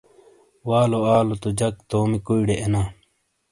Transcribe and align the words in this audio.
والو 0.69 0.99
آلو 1.17 1.35
تو 1.41 1.49
جک 1.59 1.75
تومی 1.89 2.19
کُویئڑے 2.25 2.55
اینا۔ 2.59 2.83